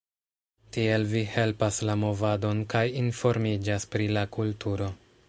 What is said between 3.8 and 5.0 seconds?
pri la kulturo.